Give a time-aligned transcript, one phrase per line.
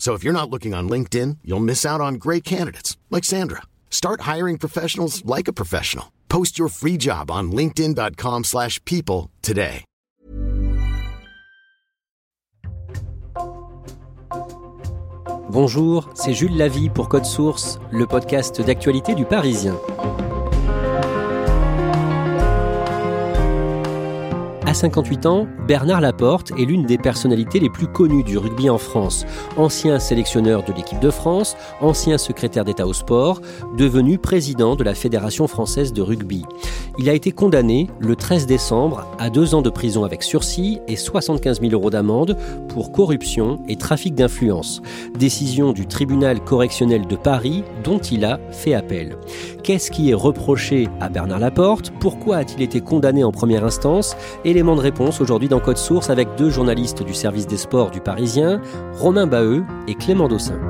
[0.00, 3.60] So if you're not looking on LinkedIn, you'll miss out on great candidates like Sandra.
[3.90, 6.10] Start hiring professionals like a professional.
[6.30, 9.84] Post your free job on linkedin.com/people today.
[15.50, 19.76] Bonjour, c'est Jules Lavie pour Code Source, le podcast d'actualité du Parisien.
[24.70, 28.78] À 58 ans, Bernard Laporte est l'une des personnalités les plus connues du rugby en
[28.78, 29.26] France.
[29.56, 33.40] Ancien sélectionneur de l'équipe de France, ancien secrétaire d'État au sport,
[33.76, 36.44] devenu président de la Fédération française de rugby.
[36.98, 40.96] Il a été condamné le 13 décembre à deux ans de prison avec sursis et
[40.96, 42.36] 75 000 euros d'amende
[42.68, 44.82] pour corruption et trafic d'influence.
[45.18, 49.16] Décision du tribunal correctionnel de Paris dont il a fait appel.
[49.64, 51.92] Qu'est-ce qui est reproché à Bernard Laporte?
[52.00, 54.16] Pourquoi a-t-il été condamné en première instance?
[54.60, 58.60] De réponse aujourd'hui dans Code Source avec deux journalistes du service des sports du Parisien,
[58.92, 60.60] Romain Baheux et Clément Dossin.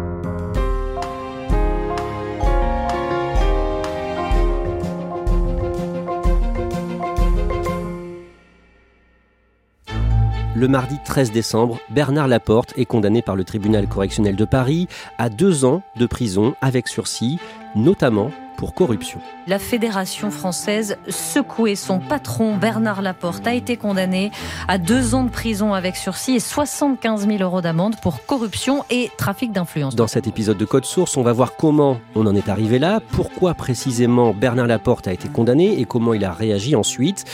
[10.54, 14.86] Le mardi 13 décembre, Bernard Laporte est condamné par le tribunal correctionnel de Paris
[15.18, 17.40] à deux ans de prison avec sursis,
[17.74, 19.20] notamment pour corruption.
[19.46, 24.30] La Fédération française secouée, son patron Bernard Laporte a été condamné
[24.68, 29.10] à deux ans de prison avec sursis et 75 000 euros d'amende pour corruption et
[29.16, 29.96] trafic d'influence.
[29.96, 33.00] Dans cet épisode de Code Source, on va voir comment on en est arrivé là,
[33.12, 37.24] pourquoi précisément Bernard Laporte a été condamné et comment il a réagi ensuite.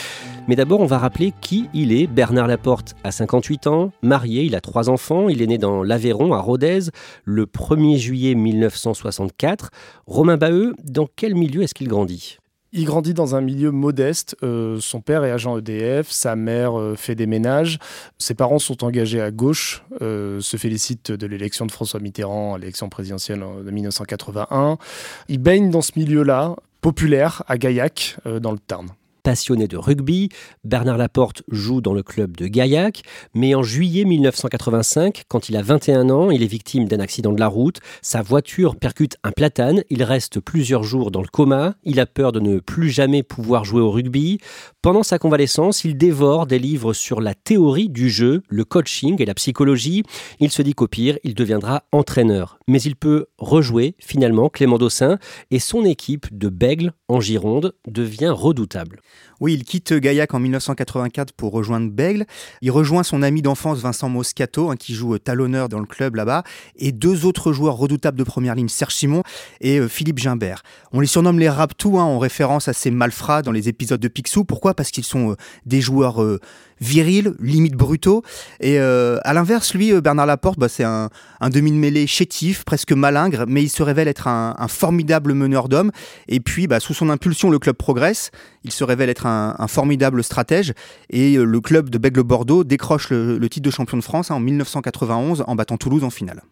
[0.48, 2.06] Mais d'abord, on va rappeler qui il est.
[2.06, 6.32] Bernard Laporte a 58 ans, marié, il a trois enfants, il est né dans l'Aveyron,
[6.34, 6.90] à Rodez,
[7.24, 9.70] le 1er juillet 1964.
[10.06, 12.38] Romain Baheux, dans quel milieu est-ce qu'il grandit?
[12.72, 14.36] Il grandit dans un milieu modeste.
[14.44, 17.78] Euh, son père est agent EDF, sa mère euh, fait des ménages.
[18.18, 22.58] Ses parents sont engagés à gauche, euh, se félicitent de l'élection de François Mitterrand à
[22.58, 24.78] l'élection présidentielle de 1981.
[25.28, 28.86] Il baigne dans ce milieu-là, populaire, à Gaillac, dans le Tarn
[29.26, 30.28] passionné de rugby.
[30.62, 33.02] Bernard Laporte joue dans le club de Gaillac,
[33.34, 37.40] mais en juillet 1985, quand il a 21 ans, il est victime d'un accident de
[37.40, 37.80] la route.
[38.02, 42.30] Sa voiture percute un platane, il reste plusieurs jours dans le coma, il a peur
[42.30, 44.38] de ne plus jamais pouvoir jouer au rugby.
[44.80, 49.26] Pendant sa convalescence, il dévore des livres sur la théorie du jeu, le coaching et
[49.26, 50.04] la psychologie.
[50.38, 52.60] Il se dit qu'au pire, il deviendra entraîneur.
[52.68, 55.18] Mais il peut rejouer finalement Clément Dossin
[55.50, 59.00] et son équipe de Bègle en Gironde devient redoutable.
[59.40, 62.24] Oui, il quitte Gaillac en 1984 pour rejoindre Bègle.
[62.62, 66.42] Il rejoint son ami d'enfance Vincent Moscato, hein, qui joue talonneur dans le club là-bas,
[66.76, 69.22] et deux autres joueurs redoutables de première ligne, Serge Simon
[69.60, 70.62] et euh, Philippe Gimbert.
[70.92, 74.08] On les surnomme les Raptous, hein, en référence à ces malfrats dans les épisodes de
[74.08, 74.44] Picsou.
[74.44, 74.74] Pourquoi?
[74.74, 76.40] Parce qu'ils sont euh, des joueurs euh,
[76.80, 78.22] virils, limite brutaux.
[78.60, 81.08] Et à l'inverse, lui, Bernard Laporte, bah, c'est un,
[81.50, 85.90] demi de mêlée chétif, presque malingre, mais il se révèle être un, formidable meneur d'hommes.
[86.28, 88.30] Et puis, bah, sous son impulsion, le club progresse.
[88.64, 90.72] Il se révèle être un, formidable stratège
[91.10, 94.40] et euh, le club de Bègle-Bordeaux décroche le, titre de champion de France hein, en
[94.40, 96.42] 1991 en battant Toulouse en finale.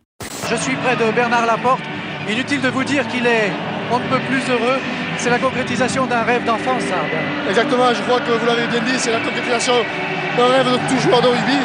[0.51, 1.83] Je suis près de Bernard Laporte.
[2.29, 3.51] Inutile de vous dire qu'il est
[3.93, 4.79] on ne peut plus heureux.
[5.19, 6.85] C'est la concrétisation d'un rêve d'enfance.
[7.49, 9.75] Exactement, je crois que vous l'avez bien dit, c'est la concrétisation
[10.37, 11.59] d'un rêve de tout joueur de rugby.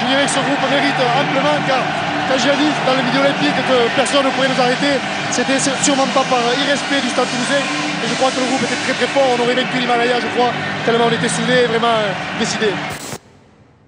[0.00, 1.82] Je dirais que ce groupe mérite amplement car
[2.28, 6.06] quand j'ai dit dans les vidéos olympiques que personne ne pourrait nous arrêter, c'était sûrement
[6.12, 7.64] pas par irrespect du stade toulousain.
[8.04, 9.26] Et je crois que le groupe était très très fort.
[9.38, 10.52] On aurait vaincu l'Himalaya, je crois,
[10.84, 12.74] tellement on était soudés vraiment euh, décidés.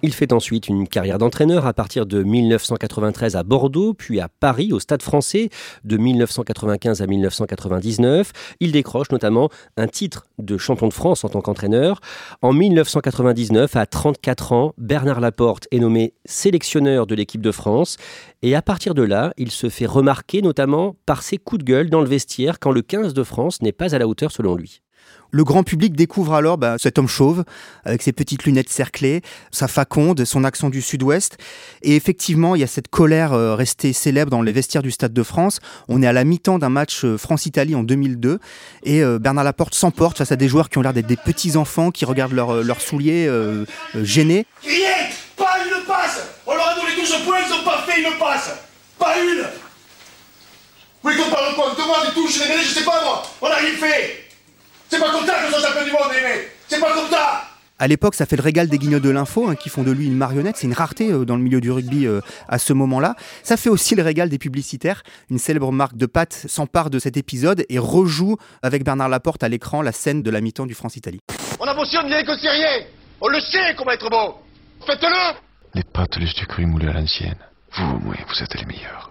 [0.03, 4.73] Il fait ensuite une carrière d'entraîneur à partir de 1993 à Bordeaux, puis à Paris,
[4.73, 5.51] au Stade français,
[5.85, 8.33] de 1995 à 1999.
[8.61, 12.01] Il décroche notamment un titre de champion de France en tant qu'entraîneur.
[12.41, 17.99] En 1999, à 34 ans, Bernard Laporte est nommé sélectionneur de l'équipe de France.
[18.41, 21.91] Et à partir de là, il se fait remarquer notamment par ses coups de gueule
[21.91, 24.81] dans le vestiaire quand le 15 de France n'est pas à la hauteur selon lui.
[25.33, 27.45] Le grand public découvre alors bah, cet homme chauve,
[27.85, 31.39] avec ses petites lunettes cerclées, sa faconde, son accent du sud-ouest.
[31.83, 35.13] Et effectivement, il y a cette colère euh, restée célèbre dans les vestiaires du Stade
[35.13, 35.61] de France.
[35.89, 38.41] On est à la mi-temps d'un match euh, France-Italie en 2002.
[38.83, 41.91] Et euh, Bernard Laporte s'emporte face à des joueurs qui ont l'air d'être des petits-enfants,
[41.91, 43.29] qui regardent leurs souliers
[43.95, 44.47] gênés.
[44.63, 44.89] Rien
[45.37, 48.51] Pas une passe On leur a donné 12 points, ils n'ont pas fait une passe
[48.99, 49.45] Pas une
[51.05, 53.73] Oui, qu'on parle quoi On des touches, les je sais pas moi On n'a rien
[53.79, 54.30] fait
[54.91, 57.45] c'est pas comme ça que je champion du monde, aimé C'est pas comme ça
[57.83, 60.05] à l'époque, ça fait le régal des guignols de l'info, hein, qui font de lui
[60.05, 60.59] une marionnette.
[60.59, 63.17] C'est une rareté euh, dans le milieu du rugby euh, à ce moment-là.
[63.43, 65.03] Ça fait aussi le régal des publicitaires.
[65.31, 69.49] Une célèbre marque de pâtes s'empare de cet épisode et rejoue avec Bernard Laporte à
[69.49, 71.21] l'écran la scène de la mi-temps du France-Italie.
[71.59, 72.85] On a beau bien que c'est rien.
[73.23, 74.35] On le sait comment être beau.
[74.87, 75.39] Faites-le
[75.75, 77.39] Les pâtes, les sucreries moulées à l'ancienne.
[77.73, 79.11] Vous, au moins, vous êtes les meilleurs.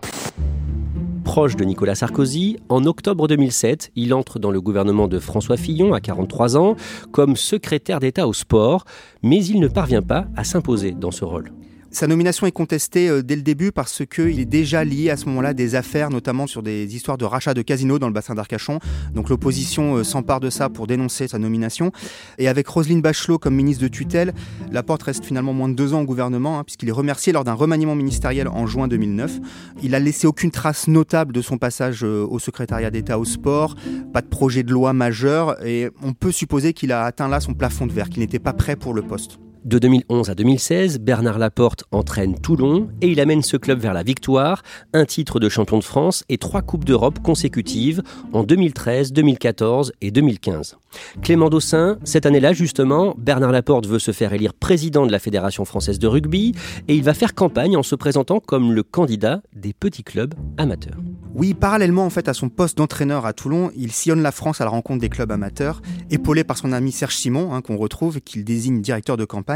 [1.29, 5.93] Proche de Nicolas Sarkozy, en octobre 2007, il entre dans le gouvernement de François Fillon
[5.93, 6.75] à 43 ans
[7.11, 8.83] comme secrétaire d'État au sport,
[9.21, 11.51] mais il ne parvient pas à s'imposer dans ce rôle.
[11.91, 15.25] Sa nomination est contestée euh, dès le début parce qu'il est déjà lié à ce
[15.25, 18.79] moment-là des affaires, notamment sur des histoires de rachat de casinos dans le bassin d'Arcachon.
[19.15, 21.91] Donc l'opposition euh, s'empare de ça pour dénoncer sa nomination.
[22.37, 24.33] Et avec Roselyne Bachelot comme ministre de tutelle,
[24.71, 27.53] Laporte reste finalement moins de deux ans au gouvernement, hein, puisqu'il est remercié lors d'un
[27.53, 29.39] remaniement ministériel en juin 2009.
[29.81, 33.73] Il a laissé aucune trace notable de son passage euh, au secrétariat d'État au sport,
[34.13, 37.55] pas de projet de loi majeur, et on peut supposer qu'il a atteint là son
[37.55, 39.39] plafond de verre, qu'il n'était pas prêt pour le poste.
[39.65, 44.03] De 2011 à 2016, Bernard Laporte entraîne Toulon et il amène ce club vers la
[44.03, 44.63] victoire,
[44.93, 48.01] un titre de champion de France et trois Coupes d'Europe consécutives
[48.31, 50.77] en 2013, 2014 et 2015.
[51.21, 55.65] Clément Dossin, cette année-là justement, Bernard Laporte veut se faire élire président de la Fédération
[55.65, 56.55] française de rugby
[56.87, 60.97] et il va faire campagne en se présentant comme le candidat des petits clubs amateurs.
[61.35, 64.63] Oui, parallèlement en fait à son poste d'entraîneur à Toulon, il sillonne la France à
[64.63, 68.21] la rencontre des clubs amateurs, épaulé par son ami Serge Simon, hein, qu'on retrouve et
[68.21, 69.48] qu'il désigne directeur de campagne.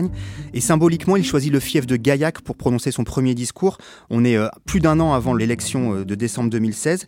[0.54, 3.78] Et symboliquement, il choisit le fief de Gaillac pour prononcer son premier discours.
[4.10, 7.06] On est euh, plus d'un an avant l'élection euh, de décembre 2016.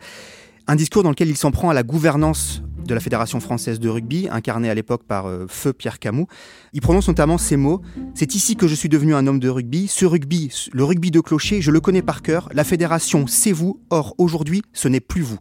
[0.67, 3.89] Un discours dans lequel il s'en prend à la gouvernance de la Fédération française de
[3.89, 6.25] rugby, incarnée à l'époque par euh, Feu Pierre Camus.
[6.73, 7.81] Il prononce notamment ces mots
[8.13, 9.88] C'est ici que je suis devenu un homme de rugby.
[9.88, 12.49] Ce rugby, le rugby de clocher, je le connais par cœur.
[12.53, 13.79] La fédération, c'est vous.
[13.89, 15.39] Or, aujourd'hui, ce n'est plus vous.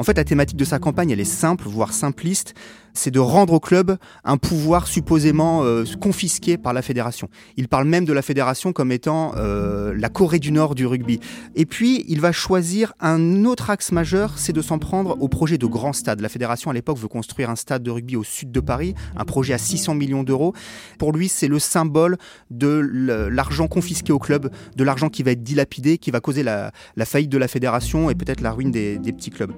[0.00, 2.54] En fait, la thématique de sa campagne, elle est simple, voire simpliste.
[2.94, 7.28] C'est de rendre au club un pouvoir supposément euh, confisqué par la fédération.
[7.56, 11.18] Il parle même de la fédération comme étant euh, la Corée du Nord du rugby.
[11.56, 15.58] Et puis, il va choisir un autre axe majeur, c'est de s'en prendre au projet
[15.58, 16.20] de grand stade.
[16.20, 19.24] La fédération, à l'époque, veut construire un stade de rugby au sud de Paris, un
[19.24, 20.54] projet à 600 millions d'euros.
[20.98, 22.18] Pour lui, c'est le symbole
[22.50, 26.70] de l'argent confisqué au club, de l'argent qui va être dilapidé, qui va causer la,
[27.04, 29.52] faillite de la fédération et peut-être la ruine des petits clubs.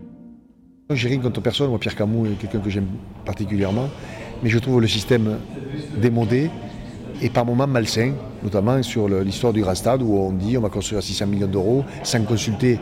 [0.93, 2.89] J'ai rien contre personne, moi Pierre Camus est quelqu'un que j'aime
[3.25, 3.89] particulièrement,
[4.43, 5.39] mais je trouve le système
[5.97, 6.51] démodé
[7.23, 10.69] et par moments malsain, notamment sur l'histoire du Grand Stade où on dit on va
[10.69, 12.81] construire à 600 millions d'euros sans consulter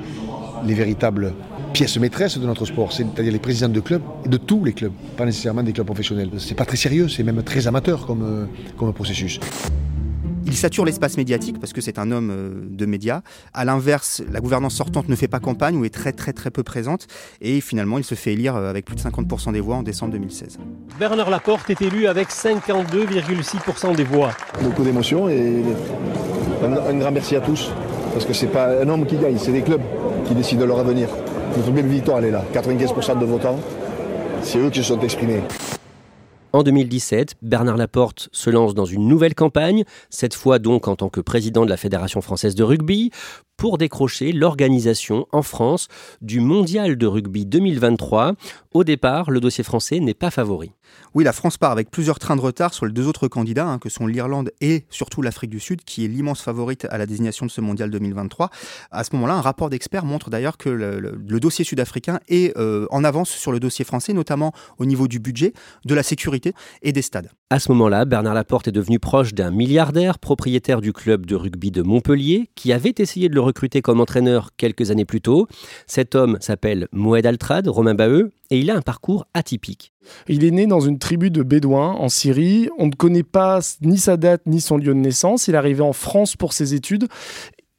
[0.65, 1.35] les véritables
[1.75, 5.27] pièces maîtresses de notre sport, c'est-à-dire les présidents de clubs, de tous les clubs, pas
[5.27, 6.31] nécessairement des clubs professionnels.
[6.39, 9.39] C'est pas très sérieux, c'est même très amateur comme, comme processus.
[10.47, 13.23] Il sature l'espace médiatique parce que c'est un homme euh, de médias.
[13.53, 16.63] À l'inverse, la gouvernance sortante ne fait pas campagne ou est très très très peu
[16.63, 17.07] présente.
[17.41, 20.13] Et finalement, il se fait élire euh, avec plus de 50% des voix en décembre
[20.13, 20.59] 2016.
[20.99, 24.31] Bernard Laporte est élu avec 52,6% des voix.
[24.63, 25.63] Beaucoup d'émotions et
[26.65, 27.71] un, grand merci à tous.
[28.13, 29.83] Parce que c'est pas un homme qui gagne, c'est des clubs
[30.27, 31.09] qui décident de leur avenir.
[31.57, 32.45] Notre belle victoire, elle est là.
[32.53, 33.59] 95% de votants,
[34.43, 35.43] c'est eux qui se sont exprimés.
[36.55, 41.11] En 2017, Bernard Laporte se lance dans une nouvelle campagne, cette fois donc en tant
[41.11, 43.11] que président de la Fédération française de rugby,
[43.59, 45.89] pour décrocher l'organisation en France
[46.23, 48.33] du Mondial de rugby 2023.
[48.79, 50.71] Au départ, le dossier français n'est pas favori.
[51.13, 53.81] Oui, la France part avec plusieurs trains de retard sur les deux autres candidats, hein,
[53.81, 57.45] que sont l'Irlande et surtout l'Afrique du Sud, qui est l'immense favorite à la désignation
[57.45, 58.51] de ce mondial 2023.
[58.93, 63.03] À ce moment-là, un rapport d'experts montre d'ailleurs que le, dossier sud-africain est euh, en
[63.03, 65.55] avance sur le dossier français, notamment au niveau du budget,
[65.85, 67.33] de la sécurité et des stades.
[67.51, 71.73] À ce moment-là, Bernard Laporte est devenu proche d'un milliardaire propriétaire du club de rugby
[71.73, 75.49] de Montpellier, qui avait essayé de le recruter comme entraîneur quelques années plus tôt.
[75.89, 79.93] Cet homme s'appelle Moed Altrad, Romain Baheu, et il a un parcours atypique.
[80.27, 82.69] Il est né dans une tribu de Bédouins en Syrie.
[82.79, 85.49] On ne connaît pas ni sa date ni son lieu de naissance.
[85.49, 87.09] Il est arrivé en France pour ses études.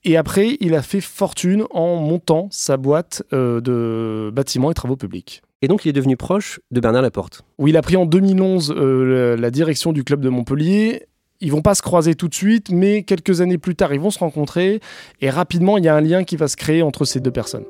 [0.03, 4.95] Et après, il a fait fortune en montant sa boîte euh, de bâtiments et travaux
[4.95, 5.41] publics.
[5.61, 7.43] Et donc, il est devenu proche de Bernard Laporte.
[7.57, 11.07] Oui, il a pris en 2011 euh, la direction du club de Montpellier.
[11.41, 14.11] Ils vont pas se croiser tout de suite, mais quelques années plus tard, ils vont
[14.11, 14.79] se rencontrer.
[15.19, 17.65] Et rapidement, il y a un lien qui va se créer entre ces deux personnes.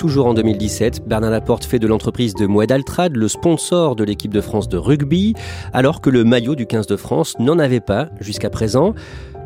[0.00, 4.32] Toujours en 2017, Bernard Laporte fait de l'entreprise de Moued Altrad le sponsor de l'équipe
[4.32, 5.34] de France de rugby,
[5.74, 8.94] alors que le maillot du 15 de France n'en avait pas jusqu'à présent.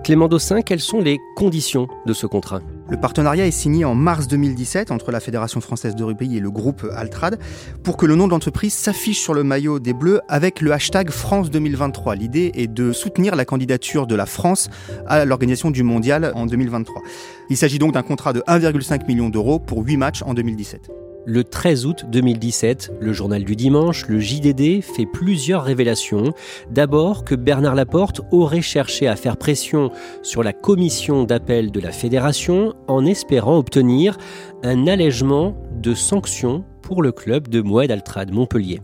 [0.04, 2.60] Clément Dossin, quelles sont les conditions de ce contrat?
[2.88, 6.50] Le partenariat est signé en mars 2017 entre la Fédération française de rugby et le
[6.50, 7.38] groupe Altrad
[7.82, 11.10] pour que le nom de l'entreprise s'affiche sur le maillot des Bleus avec le hashtag
[11.10, 12.14] France 2023.
[12.14, 14.68] L'idée est de soutenir la candidature de la France
[15.06, 17.02] à l'organisation du mondial en 2023.
[17.48, 21.03] Il s'agit donc d'un contrat de 1,5 million d'euros pour 8 matchs en 2017.
[21.26, 26.34] Le 13 août 2017, le journal du dimanche, le JDD, fait plusieurs révélations.
[26.70, 29.90] D'abord que Bernard Laporte aurait cherché à faire pression
[30.22, 34.18] sur la commission d'appel de la fédération en espérant obtenir
[34.62, 38.82] un allègement de sanctions pour le club de Moed Altrad Montpellier.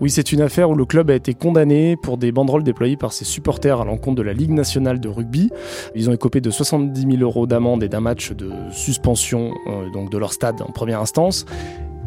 [0.00, 3.12] Oui, c'est une affaire où le club a été condamné pour des banderoles déployées par
[3.12, 5.50] ses supporters à l'encontre de la Ligue nationale de rugby.
[5.94, 10.18] Ils ont écopé de 70 000 euros d'amende et d'un match de suspension euh, de
[10.18, 11.46] leur stade en première instance.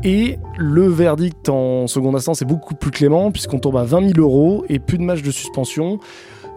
[0.03, 4.19] Et le verdict en seconde instance est beaucoup plus clément puisqu'on tombe à 20 000
[4.19, 5.99] euros et plus de match de suspension.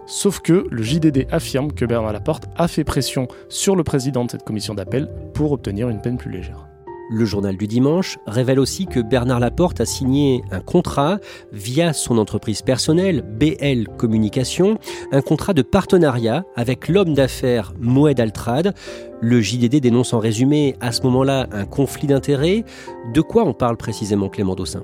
[0.06, 4.30] Sauf que le JDD affirme que Bernard Laporte a fait pression sur le président de
[4.32, 6.71] cette commission d'appel pour obtenir une peine plus légère.
[7.10, 11.18] Le journal du dimanche révèle aussi que Bernard Laporte a signé un contrat
[11.52, 14.78] via son entreprise personnelle, BL Communication,
[15.10, 18.74] un contrat de partenariat avec l'homme d'affaires Moed Altrad.
[19.20, 22.64] Le JDD dénonce en résumé à ce moment-là un conflit d'intérêts.
[23.12, 24.82] De quoi on parle précisément Clément Dossin?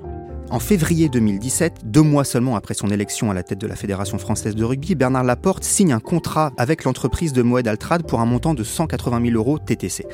[0.51, 4.17] En février 2017, deux mois seulement après son élection à la tête de la Fédération
[4.17, 8.25] française de rugby, Bernard Laporte signe un contrat avec l'entreprise de Moed Altrad pour un
[8.25, 10.05] montant de 180 000 euros TTC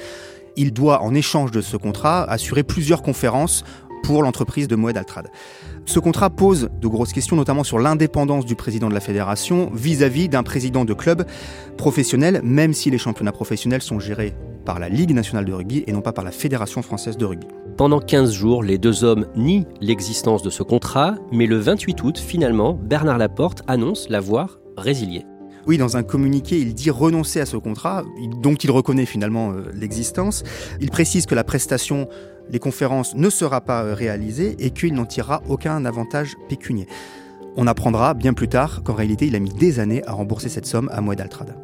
[0.58, 3.64] il doit, en échange de ce contrat, assurer plusieurs conférences
[4.04, 5.30] pour l'entreprise de Moed Altrad.
[5.86, 10.30] Ce contrat pose de grosses questions, notamment sur l'indépendance du président de la fédération vis-à-vis
[10.30, 11.26] d'un président de club
[11.78, 15.92] professionnel, même si les championnats professionnels sont gérés par la Ligue nationale de rugby et
[15.92, 17.48] non pas par la Fédération française de rugby.
[17.78, 22.18] Pendant 15 jours, les deux hommes nient l'existence de ce contrat, mais le 28 août,
[22.18, 25.26] finalement, Bernard Laporte annonce l'avoir résilié.
[25.68, 28.04] Oui, dans un communiqué, il dit renoncer à ce contrat,
[28.42, 30.44] dont il reconnaît finalement euh, l'existence.
[30.80, 32.08] Il précise que la prestation,
[32.52, 36.88] les conférences, ne sera pas euh, réalisée et qu'il n'en tirera aucun avantage pécunier.
[37.58, 40.68] On apprendra bien plus tard qu'en réalité, il a mis des années à rembourser cette
[40.68, 41.56] somme à Moed Altrad.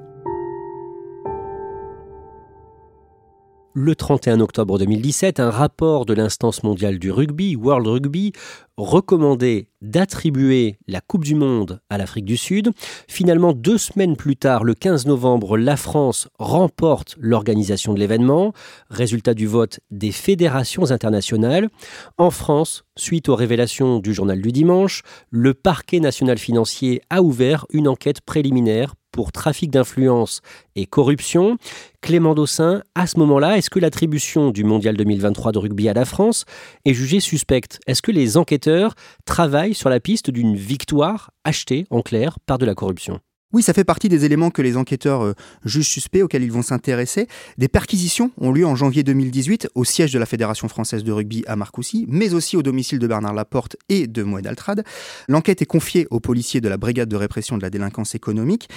[3.73, 8.33] Le 31 octobre 2017, un rapport de l'instance mondiale du rugby, World Rugby,
[8.75, 12.71] recommandait d'attribuer la Coupe du Monde à l'Afrique du Sud.
[13.07, 18.51] Finalement, deux semaines plus tard, le 15 novembre, la France remporte l'organisation de l'événement,
[18.89, 21.69] résultat du vote des fédérations internationales.
[22.17, 27.65] En France, suite aux révélations du journal du dimanche, le parquet national financier a ouvert
[27.69, 30.41] une enquête préliminaire pour trafic d'influence
[30.75, 31.57] et corruption.
[32.01, 36.05] Clément Dossin, à ce moment-là, est-ce que l'attribution du Mondial 2023 de rugby à la
[36.05, 36.45] France
[36.85, 37.79] est jugée suspecte?
[37.87, 42.65] Est-ce que les enquêteurs travaillent sur la piste d'une victoire achetée, en clair, par de
[42.65, 43.19] la corruption?
[43.53, 45.33] Oui, ça fait partie des éléments que les enquêteurs euh,
[45.65, 47.27] jugent suspects auxquels ils vont s'intéresser.
[47.57, 51.43] Des perquisitions ont lieu en janvier 2018 au siège de la Fédération française de rugby
[51.47, 54.83] à Marcoussis, mais aussi au domicile de Bernard Laporte et de Moed Altrad.
[55.27, 58.69] L'enquête est confiée aux policiers de la brigade de répression de la délinquance économique.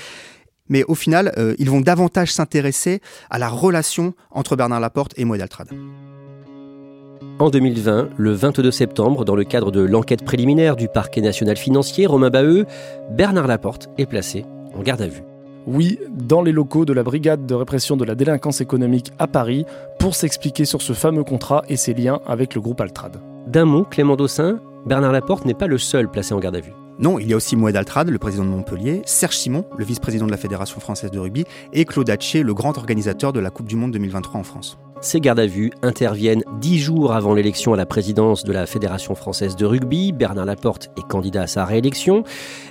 [0.69, 3.01] Mais au final, euh, ils vont davantage s'intéresser
[3.31, 5.69] à la relation entre Bernard Laporte et Moed Altrad.
[7.39, 12.07] En 2020, le 22 septembre, dans le cadre de l'enquête préliminaire du parquet national financier,
[12.07, 12.65] Romain Baheux,
[13.11, 14.45] Bernard Laporte est placé
[14.77, 15.23] en garde à vue.
[15.67, 19.65] Oui, dans les locaux de la brigade de répression de la délinquance économique à Paris,
[19.99, 23.17] pour s'expliquer sur ce fameux contrat et ses liens avec le groupe Altrad.
[23.47, 26.73] D'un mot, Clément Dossin, Bernard Laporte n'est pas le seul placé en garde à vue.
[26.99, 30.27] Non, il y a aussi Moed Altrad, le président de Montpellier, Serge Simon, le vice-président
[30.27, 33.67] de la Fédération française de rugby, et Claude Hatché, le grand organisateur de la Coupe
[33.67, 34.79] du Monde 2023 en France.
[35.01, 39.15] Ces gardes à vue interviennent dix jours avant l'élection à la présidence de la Fédération
[39.15, 40.13] française de rugby.
[40.13, 42.25] Bernard Laporte est candidat à sa réélection.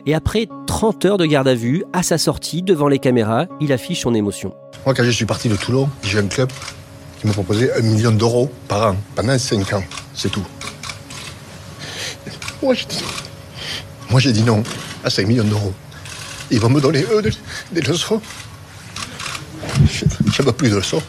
[0.05, 3.71] Et après 30 heures de garde à vue, à sa sortie devant les caméras, il
[3.71, 4.53] affiche son émotion.
[4.85, 6.49] Moi, quand je suis parti de Toulon, j'ai un club
[7.19, 9.83] qui m'a proposé un million d'euros par an pendant 5 ans.
[10.13, 10.45] C'est tout.
[12.61, 12.73] Moi,
[14.19, 14.63] j'ai dit non
[15.03, 15.73] à 5 millions d'euros.
[16.51, 17.21] Ils vont me donner, eux,
[17.71, 18.21] des, leçons.
[19.91, 21.01] Je veux plus de leçons.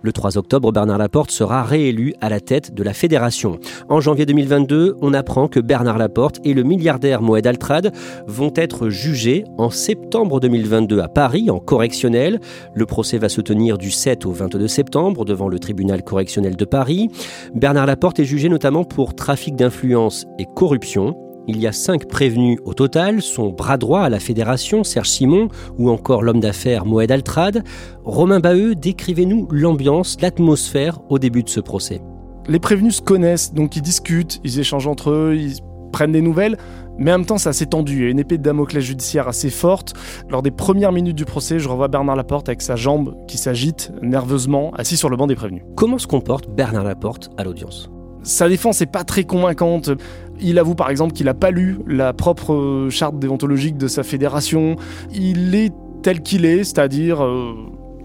[0.00, 3.58] Le 3 octobre, Bernard Laporte sera réélu à la tête de la fédération.
[3.88, 7.92] En janvier 2022, on apprend que Bernard Laporte et le milliardaire Moed Altrad
[8.28, 12.38] vont être jugés en septembre 2022 à Paris en correctionnel.
[12.74, 16.64] Le procès va se tenir du 7 au 22 septembre devant le tribunal correctionnel de
[16.64, 17.08] Paris.
[17.54, 21.27] Bernard Laporte est jugé notamment pour trafic d'influence et corruption.
[21.50, 25.48] Il y a cinq prévenus au total, son bras droit à la fédération, Serge Simon,
[25.78, 27.64] ou encore l'homme d'affaires Moed Altrad.
[28.04, 32.02] Romain Baheux, décrivez-nous l'ambiance, l'atmosphère au début de ce procès.
[32.48, 35.56] Les prévenus se connaissent, donc ils discutent, ils échangent entre eux, ils
[35.90, 36.58] prennent des nouvelles,
[36.98, 37.96] mais en même temps c'est assez tendu.
[37.96, 39.94] Il y a une épée de Damoclès judiciaire assez forte.
[40.28, 43.90] Lors des premières minutes du procès, je revois Bernard Laporte avec sa jambe qui s'agite
[44.02, 45.62] nerveusement, assis sur le banc des prévenus.
[45.76, 47.90] Comment se comporte Bernard Laporte à l'audience?
[48.28, 49.90] Sa défense n'est pas très convaincante.
[50.40, 54.76] Il avoue par exemple qu'il n'a pas lu la propre charte déontologique de sa fédération.
[55.12, 57.54] Il est tel qu'il est, c'est-à-dire euh,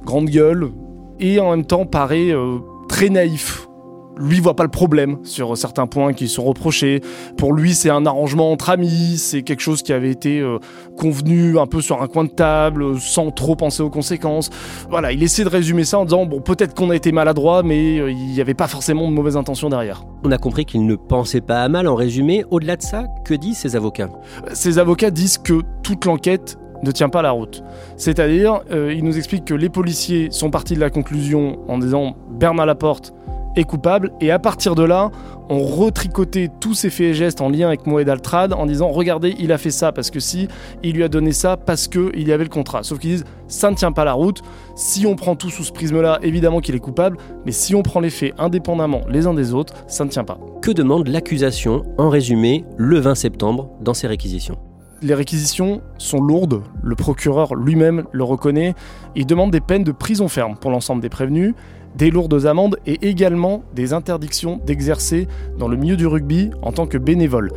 [0.03, 0.71] grande gueule,
[1.19, 3.67] et en même temps paraît euh, très naïf
[4.17, 7.01] lui voit pas le problème sur certains points qui sont reprochés.
[7.37, 10.59] Pour lui, c'est un arrangement entre amis, c'est quelque chose qui avait été euh,
[10.97, 14.49] convenu un peu sur un coin de table, sans trop penser aux conséquences.
[14.89, 17.99] Voilà, il essaie de résumer ça en disant bon, peut-être qu'on a été maladroit, mais
[17.99, 20.03] euh, il n'y avait pas forcément de mauvaises intentions derrière.
[20.23, 22.45] On a compris qu'il ne pensait pas à mal en résumé.
[22.51, 24.09] Au-delà de ça, que disent ses avocats?
[24.53, 27.63] Ses avocats disent que toute l'enquête ne tient pas la route.
[27.95, 32.15] C'est-à-dire, euh, ils nous expliquent que les policiers sont partis de la conclusion en disant
[32.29, 33.13] Bernard Laporte
[33.55, 34.11] est coupable.
[34.21, 35.11] Et à partir de là,
[35.49, 39.35] on retricotait tous ces faits et gestes en lien avec Moed Altrad en disant regardez,
[39.39, 40.47] il a fait ça parce que si,
[40.83, 42.83] il lui a donné ça parce qu'il y avait le contrat.
[42.83, 44.41] Sauf qu'ils disent ça ne tient pas la route.
[44.75, 47.99] Si on prend tout sous ce prisme-là, évidemment qu'il est coupable, mais si on prend
[47.99, 50.39] les faits indépendamment les uns des autres, ça ne tient pas.
[50.61, 54.57] Que demande l'accusation, en résumé, le 20 septembre dans ses réquisitions?
[55.01, 58.73] Les réquisitions sont lourdes, le procureur lui-même le reconnaît,
[59.15, 61.53] il demande des peines de prison ferme pour l'ensemble des prévenus,
[61.95, 66.87] des lourdes amendes et également des interdictions d'exercer dans le milieu du rugby en tant
[66.87, 67.51] que bénévole.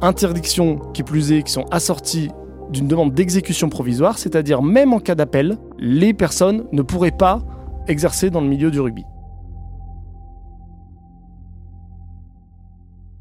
[0.00, 2.30] Interdictions qui plus est qui sont assorties
[2.70, 7.42] d'une demande d'exécution provisoire, c'est-à-dire même en cas d'appel, les personnes ne pourraient pas
[7.86, 9.04] exercer dans le milieu du rugby.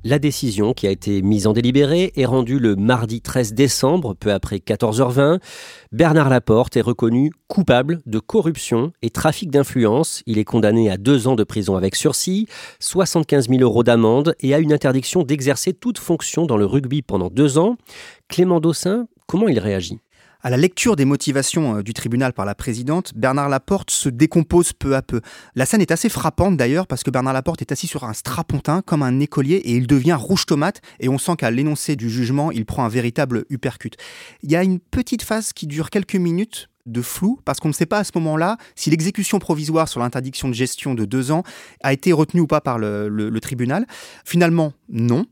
[0.04, 4.34] La décision qui a été mise en délibéré est rendue le mardi 13 décembre, peu
[4.34, 5.40] après 14h20.
[5.92, 10.24] Bernard Laporte est reconnu coupable de corruption et trafic d'influence.
[10.26, 12.48] Il est condamné à deux ans de prison avec sursis,
[12.80, 17.30] 75 000 euros d'amende et à une interdiction d'exercer toute fonction dans le rugby pendant
[17.30, 17.78] deux ans.
[18.28, 20.00] Clément Dossin, comment il réagit?
[20.44, 24.74] À la lecture des motivations euh, du tribunal par la présidente, Bernard Laporte se décompose
[24.74, 25.22] peu à peu.
[25.56, 28.82] La scène est assez frappante d'ailleurs parce que Bernard Laporte est assis sur un strapontin
[28.82, 32.52] comme un écolier et il devient rouge tomate et on sent qu'à l'énoncé du jugement,
[32.52, 33.96] il prend un véritable uppercut.
[34.44, 37.74] Il y a une petite phase qui dure quelques minutes de flou parce qu'on ne
[37.74, 41.44] sait pas à ce moment-là si l'exécution provisoire sur l'interdiction de gestion de deux ans
[41.84, 43.86] a été retenue ou pas par le, le tribunal.
[44.26, 45.26] Finalement, non.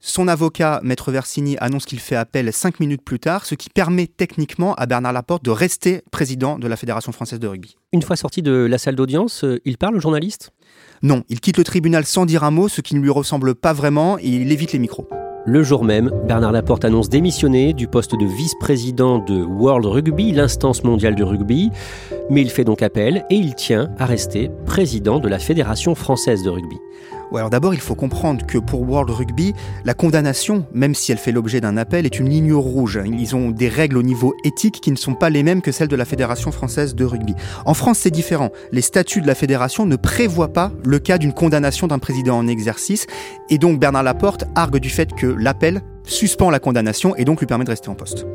[0.00, 4.06] Son avocat, Maître Versini, annonce qu'il fait appel cinq minutes plus tard, ce qui permet
[4.06, 7.76] techniquement à Bernard Laporte de rester président de la Fédération française de rugby.
[7.92, 10.52] Une fois sorti de la salle d'audience, euh, il parle aux journalistes?
[11.02, 13.72] Non, il quitte le tribunal sans dire un mot, ce qui ne lui ressemble pas
[13.72, 15.08] vraiment, et il évite les micros.
[15.48, 20.82] Le jour même, Bernard Laporte annonce démissionner du poste de vice-président de World Rugby, l'instance
[20.82, 21.70] mondiale du rugby,
[22.30, 26.42] mais il fait donc appel et il tient à rester président de la Fédération française
[26.42, 26.76] de rugby
[27.34, 31.32] alors d'abord, il faut comprendre que pour World Rugby, la condamnation, même si elle fait
[31.32, 33.00] l'objet d'un appel, est une ligne rouge.
[33.04, 35.88] Ils ont des règles au niveau éthique qui ne sont pas les mêmes que celles
[35.88, 37.34] de la Fédération française de rugby.
[37.64, 38.50] En France, c'est différent.
[38.72, 42.46] Les statuts de la fédération ne prévoient pas le cas d'une condamnation d'un président en
[42.46, 43.06] exercice,
[43.50, 47.46] et donc Bernard Laporte argue du fait que l'appel suspend la condamnation et donc lui
[47.46, 48.26] permet de rester en poste.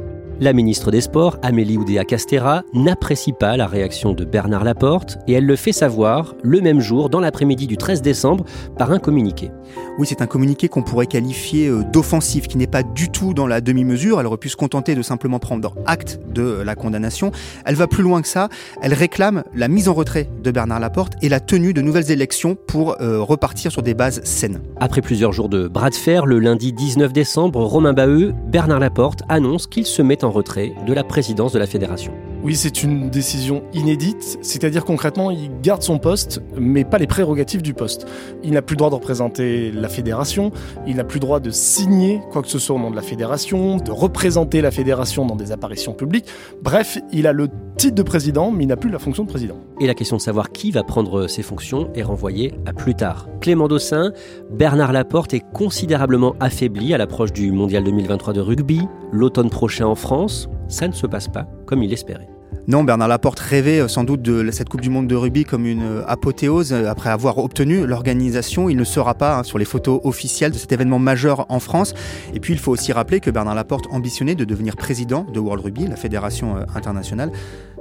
[0.41, 5.45] La ministre des Sports, Amélie Oudéa-Castera, n'apprécie pas la réaction de Bernard Laporte et elle
[5.45, 8.43] le fait savoir le même jour, dans l'après-midi du 13 décembre,
[8.75, 9.51] par un communiqué.
[9.99, 13.45] Oui, c'est un communiqué qu'on pourrait qualifier euh, d'offensif, qui n'est pas du tout dans
[13.45, 14.19] la demi-mesure.
[14.19, 17.31] Elle aurait pu se contenter de simplement prendre acte de la condamnation.
[17.63, 18.49] Elle va plus loin que ça.
[18.81, 22.55] Elle réclame la mise en retrait de Bernard Laporte et la tenue de nouvelles élections
[22.55, 24.61] pour euh, repartir sur des bases saines.
[24.79, 29.21] Après plusieurs jours de bras de fer, le lundi 19 décembre, Romain Baheux, Bernard Laporte
[29.29, 32.13] annonce qu'il se met en retrait de la présidence de la fédération.
[32.43, 37.61] Oui, c'est une décision inédite, c'est-à-dire concrètement, il garde son poste, mais pas les prérogatives
[37.61, 38.07] du poste.
[38.43, 40.51] Il n'a plus le droit de représenter la fédération,
[40.87, 43.03] il n'a plus le droit de signer quoi que ce soit au nom de la
[43.03, 46.25] fédération, de représenter la fédération dans des apparitions publiques.
[46.63, 49.57] Bref, il a le titre de président, mais il n'a plus la fonction de président.
[49.79, 53.27] Et la question de savoir qui va prendre ses fonctions est renvoyée à plus tard.
[53.39, 54.13] Clément Dossin,
[54.49, 59.95] Bernard Laporte est considérablement affaibli à l'approche du Mondial 2023 de rugby, l'automne prochain en
[59.95, 60.49] France.
[60.71, 62.29] Ça ne se passe pas comme il espérait.
[62.67, 65.65] Non, Bernard Laporte rêvait euh, sans doute de cette Coupe du Monde de rugby comme
[65.65, 68.69] une euh, apothéose euh, après avoir obtenu l'organisation.
[68.69, 71.93] Il ne sera pas hein, sur les photos officielles de cet événement majeur en France.
[72.33, 75.65] Et puis il faut aussi rappeler que Bernard Laporte ambitionnait de devenir président de World
[75.65, 77.31] Rugby, la fédération internationale.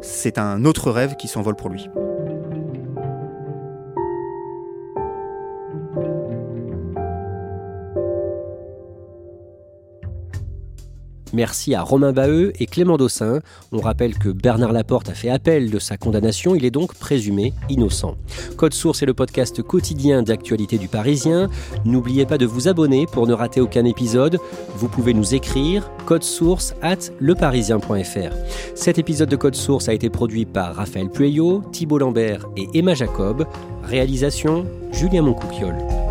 [0.02, 1.86] C'est un autre rêve qui s'envole pour lui.
[11.32, 13.40] Merci à Romain Baheux et Clément Dossin.
[13.72, 17.52] On rappelle que Bernard Laporte a fait appel de sa condamnation, il est donc présumé
[17.68, 18.16] innocent.
[18.56, 21.48] Code Source est le podcast quotidien d'actualité du Parisien.
[21.84, 24.38] N'oubliez pas de vous abonner pour ne rater aucun épisode.
[24.76, 28.34] Vous pouvez nous écrire code source at leparisien.fr.
[28.74, 32.94] Cet épisode de Code Source a été produit par Raphaël Pueyo, Thibault Lambert et Emma
[32.94, 33.46] Jacob.
[33.84, 36.09] Réalisation Julien Moncouquiole.